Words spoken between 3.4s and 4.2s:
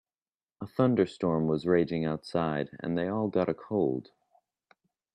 a cold.